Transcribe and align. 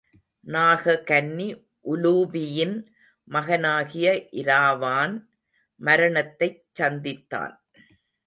நாககன்னி 0.47 1.47
உலூபியின் 1.85 2.73
மகனாகிய 3.27 4.07
இராவான் 4.31 5.15
மரணத் 5.81 6.33
தைச் 6.39 6.65
சந்தித்தான். 6.79 7.55